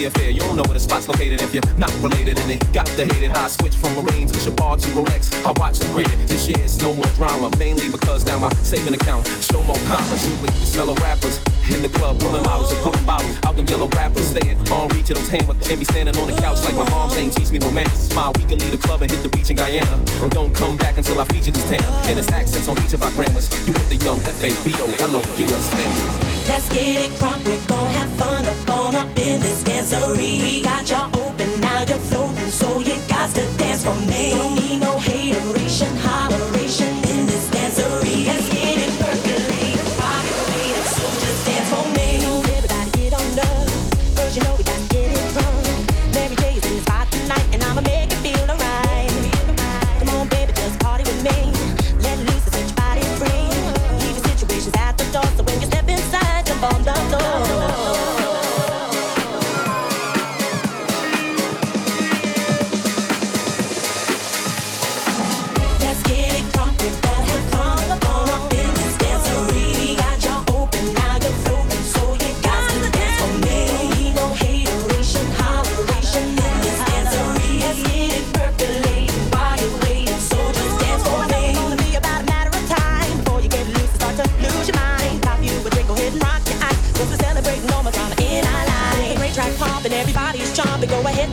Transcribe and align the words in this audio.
play 0.00 0.06
a 0.06 0.10
fair. 0.10 0.30
You 0.30 0.40
don't 0.40 0.56
know 0.56 0.62
where 0.64 0.74
the 0.74 0.80
spot's 0.80 1.08
located 1.08 1.42
if 1.42 1.52
you're 1.52 1.66
not 1.76 1.92
related 2.00 2.38
and 2.38 2.50
it 2.50 2.60
got 2.72 2.86
the 2.96 3.04
hated. 3.04 3.32
I 3.32 3.48
switch 3.48 3.76
from 3.76 3.92
Marines 3.94 4.32
to 4.32 4.38
Shabar 4.38 4.80
to 4.80 4.88
Rolex. 4.96 5.28
I 5.44 5.52
watch 5.60 5.78
the 5.78 5.86
grid. 5.92 6.08
This 6.28 6.48
year 6.48 6.58
it's 6.60 6.80
no 6.80 6.94
more 6.94 7.10
drama, 7.16 7.50
mainly 7.58 7.90
because 7.90 8.24
now 8.24 8.38
my 8.38 8.52
saving 8.62 8.94
account 8.94 9.26
show 9.44 9.62
more 9.64 9.76
commas. 9.88 10.24
You 10.26 10.34
with 10.40 10.54
smell 10.64 10.90
of 10.90 10.98
rappers 11.00 11.36
in 11.68 11.82
the 11.82 11.88
club, 11.88 12.18
pulling 12.20 12.42
models 12.42 12.72
and 12.72 12.80
putting 12.82 13.04
bottles. 13.04 13.36
Out 13.44 13.56
them 13.56 13.66
yellow 13.66 13.88
rappers 13.88 14.28
staying 14.28 14.58
on 14.70 14.88
reach 14.88 15.10
of 15.10 15.16
those 15.16 15.28
hammers 15.28 15.68
and 15.68 15.78
be 15.78 15.84
standing 15.84 16.16
on 16.16 16.26
the 16.26 16.36
couch 16.40 16.62
like 16.64 16.76
my 16.76 16.88
mom 16.90 17.10
saying, 17.10 17.30
teach 17.30 17.50
me 17.50 17.58
romance. 17.58 18.08
Smile, 18.08 18.32
we 18.36 18.44
can 18.44 18.58
leave 18.58 18.72
the 18.72 18.78
club 18.78 19.02
and 19.02 19.10
hit 19.10 19.22
the 19.22 19.28
beach 19.28 19.50
in 19.50 19.56
Guyana. 19.56 19.96
Or 20.22 20.28
don't 20.28 20.54
come 20.54 20.76
back 20.76 20.96
until 20.96 21.20
I 21.20 21.24
feature 21.26 21.52
this 21.52 21.68
town. 21.68 21.84
And 22.08 22.18
it's 22.18 22.30
accents 22.32 22.68
on 22.68 22.78
each 22.84 22.94
of 22.94 23.02
our 23.02 23.12
grammars. 23.12 23.50
You 23.66 23.72
with 23.72 23.88
the 23.90 23.96
young 23.96 24.18
F 24.20 24.40
A 24.44 24.50
B 24.64 24.72
O 24.80 24.86
L 25.04 25.16
O, 25.16 25.20
you 25.36 25.44
understand? 25.44 26.29
Let's 26.50 26.68
get 26.68 27.04
it 27.04 27.12
crunk, 27.12 27.44
we're 27.46 27.76
have 27.90 28.10
fun 28.18 28.44
up 28.44 28.70
on 28.70 28.96
up 28.96 29.06
in 29.16 29.40
this 29.40 29.62
dancery. 29.62 30.42
We 30.42 30.62
got 30.62 30.90
y'all 30.90 31.06
open, 31.24 31.60
now 31.60 31.84
you're 31.84 31.96
floating, 31.96 32.50
so 32.50 32.80
you 32.80 32.96
got 33.06 33.30
to 33.36 33.46
dance 33.56 33.84
for 33.84 33.94
me. 34.10 34.30
Don't 34.30 34.56
need 34.56 34.80
no 34.80 34.98
hateration, 34.98 35.96
Holler. 35.98 36.49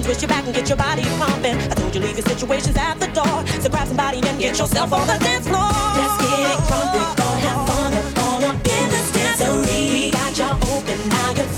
twist 0.08 0.22
your 0.22 0.30
back 0.30 0.46
and 0.46 0.56
get 0.56 0.70
your 0.70 0.78
body 0.78 1.04
pumping. 1.20 1.58
I 1.58 1.76
told 1.76 1.94
you 1.94 2.00
leave 2.00 2.16
your 2.16 2.26
situations 2.26 2.78
at 2.78 2.98
the 2.98 3.08
door. 3.08 3.46
So 3.62 3.70
grab 3.70 3.88
somebody 3.88 4.20
and 4.26 4.40
get 4.40 4.58
yourself 4.58 4.94
on 4.94 5.06
the 5.06 5.18
dance 5.20 5.46
floor. 5.46 5.68
Let's 6.00 6.16
get 6.24 6.40
it 6.48 6.60
crunk, 6.64 6.94
we're 6.96 7.16
gonna 7.20 7.46
have 7.48 7.68
fun 7.68 7.94
up 7.94 8.18
on 8.24 8.44
up 8.46 8.56
in 8.56 8.86
the 8.94 9.02
dancery. 9.16 9.92
We 9.92 10.12
got 10.12 10.38
you 10.38 10.46
open, 10.46 11.10
now 11.10 11.32
you're 11.36 11.57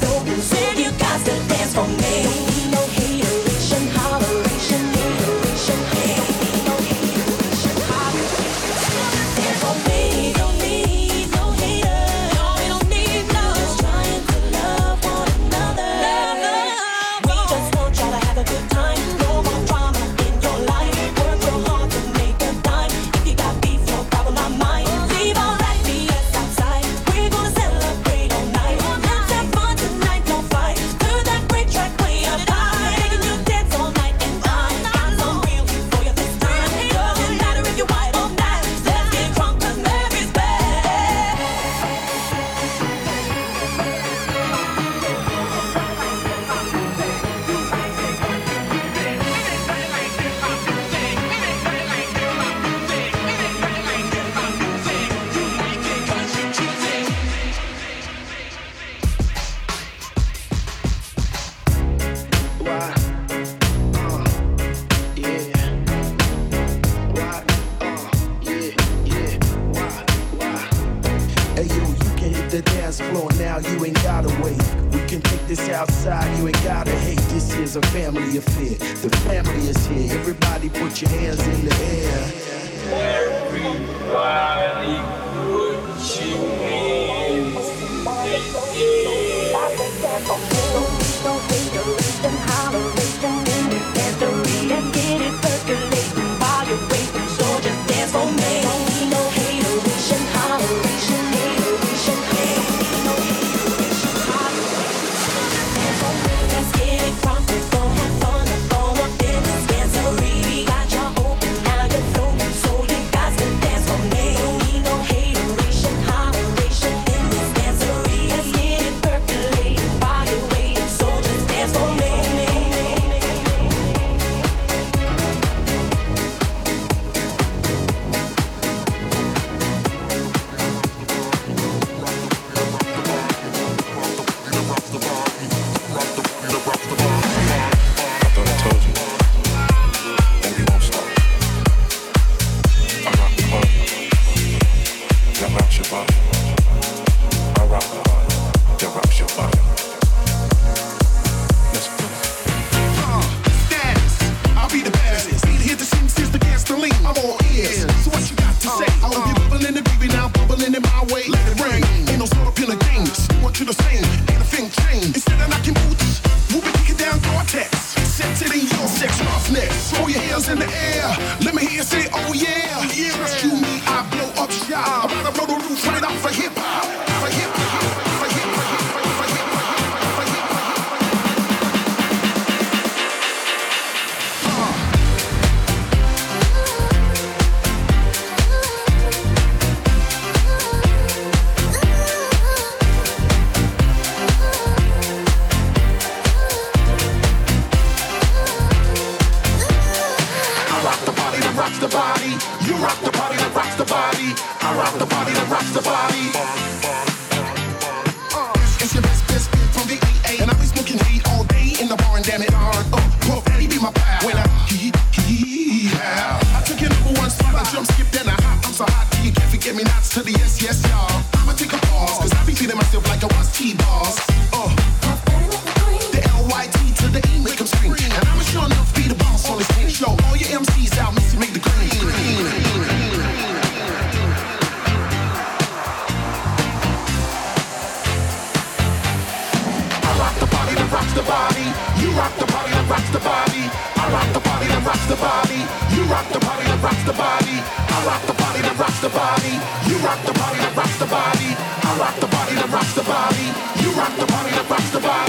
the 241.19 241.27
body. 241.27 241.67
You 241.99 242.09
rock 242.15 242.33
the 242.39 242.47
party 242.47 242.71
that 242.71 242.87
rocks 242.87 243.09
the 243.11 243.19
body. 243.19 243.63
I 243.99 244.05
rock 244.15 244.29
the 244.31 244.39
party 244.39 244.67
that 244.71 244.83
rocks 244.87 245.05
the 245.11 245.19
body. 245.19 245.59
You 245.91 246.01
rock 246.07 246.27
the 246.31 246.39
party 246.39 246.63
that 246.63 246.79
rocks 246.79 247.03
the 247.03 247.13
body. 247.13 247.57
I 247.59 247.97
rock 248.07 248.23
the 248.23 248.35
party 248.39 248.61
that 248.63 248.77
rocks 248.79 248.99
the 249.03 249.11
body. 249.11 249.53
You 249.89 249.97
rock 249.99 250.21
the 250.23 250.33
party 250.39 250.59
that 250.63 250.73
rocks 250.79 250.97
the 250.99 251.09
body. 251.11 251.49
I 251.59 251.91
rock 251.99 252.15
the 252.23 252.27
party 252.27 252.55
that 252.55 252.69
rocks 252.71 252.93
the 252.95 253.03
body. 253.03 253.47
You 253.83 253.89
rock 253.99 254.13
the 254.15 254.27
party 254.31 254.51
that 254.55 254.69
rocks 254.69 254.91
the 254.91 255.01
body. 255.01 255.28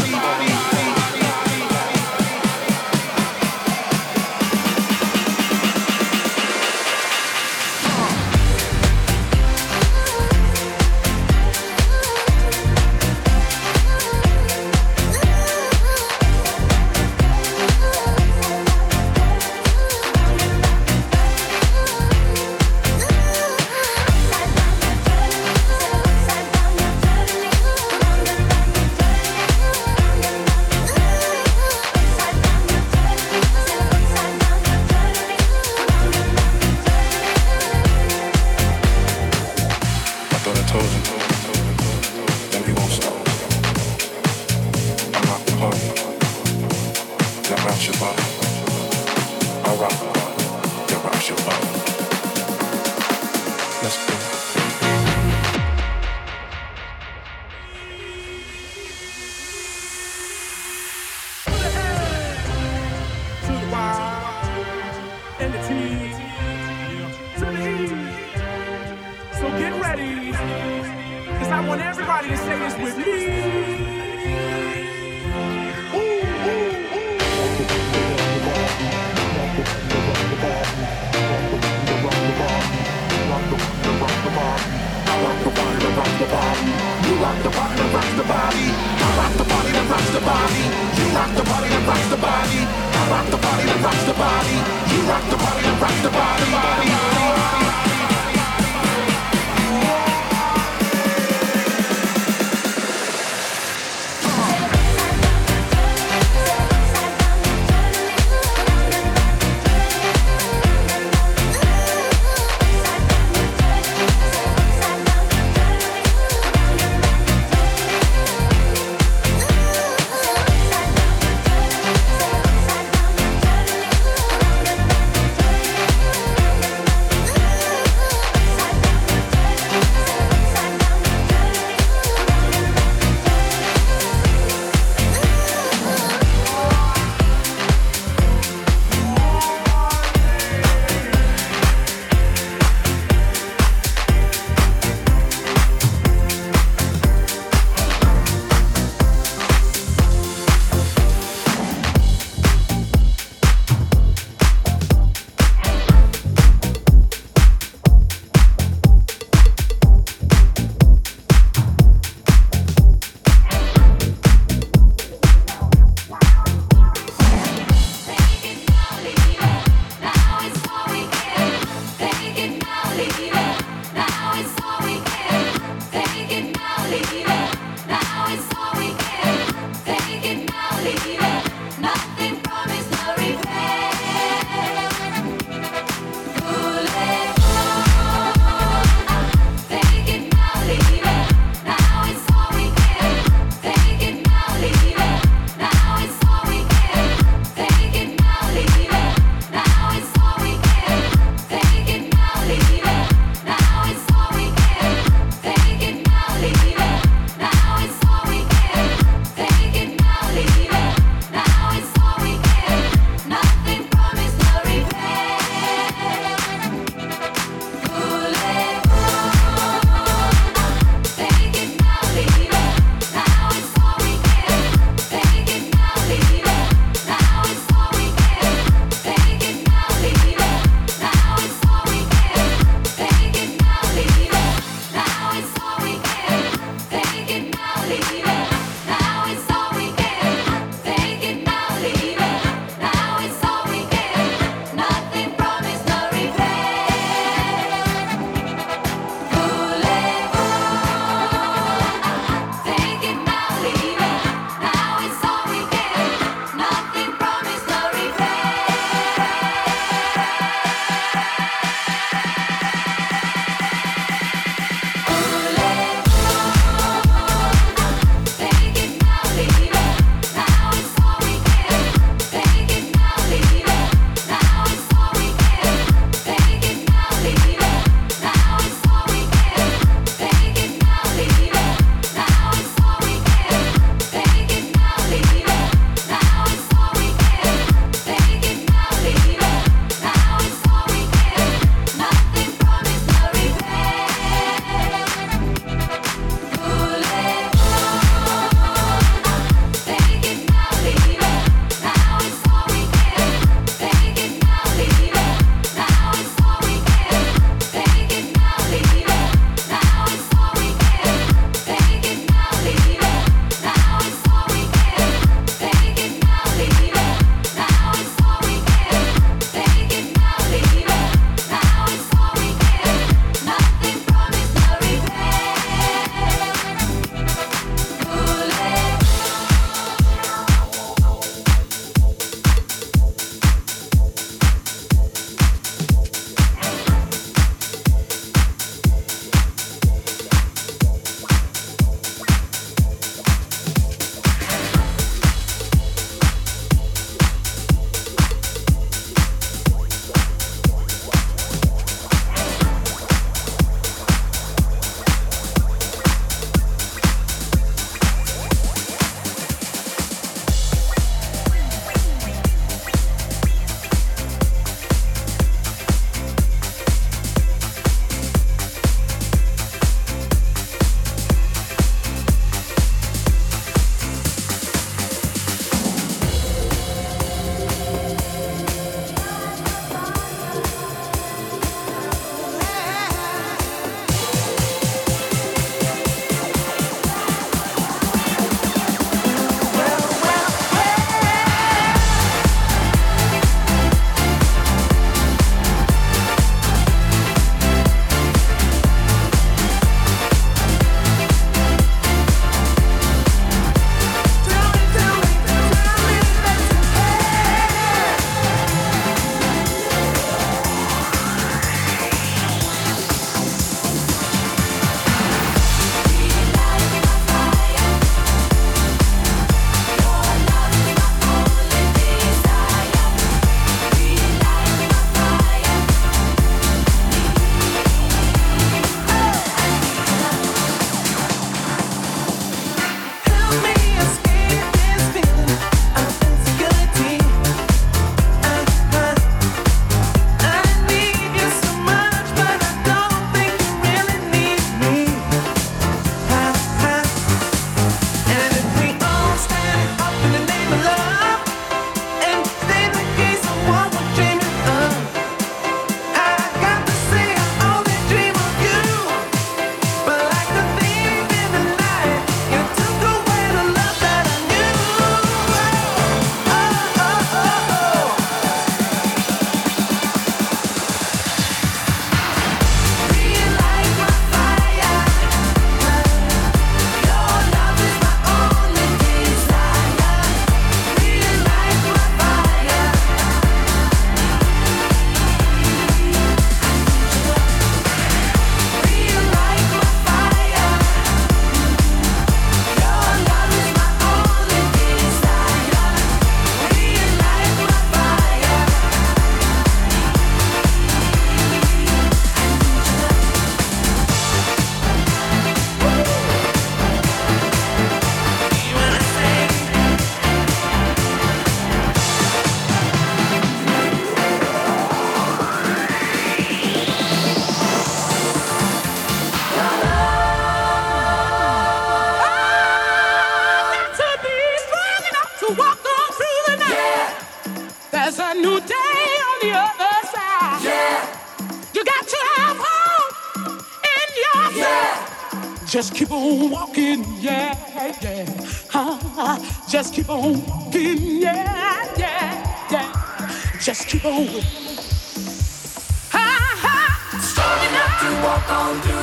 Walk 548.40 548.53
on 548.53 548.81
through 548.83 549.00